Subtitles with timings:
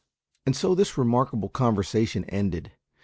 [0.47, 2.71] And so this remarkable conversation ended.